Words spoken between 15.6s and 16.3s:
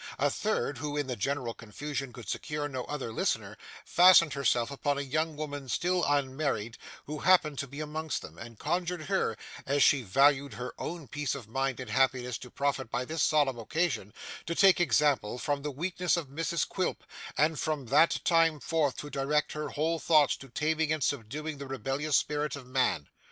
the weakness of